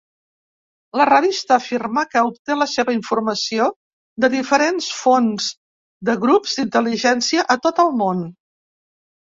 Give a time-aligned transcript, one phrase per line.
[0.99, 3.67] La revista afirma que obté la seva informació
[4.25, 5.51] de diferents fonts
[6.11, 8.27] de grups d'intel·ligència a tot el món.